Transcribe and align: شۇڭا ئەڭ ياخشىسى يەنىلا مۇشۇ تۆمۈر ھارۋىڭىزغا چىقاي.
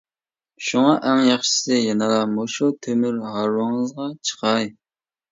شۇڭا 0.67 0.93
ئەڭ 1.09 1.19
ياخشىسى 1.25 1.75
يەنىلا 1.77 2.21
مۇشۇ 2.37 2.69
تۆمۈر 2.85 3.19
ھارۋىڭىزغا 3.35 4.07
چىقاي. 4.31 4.67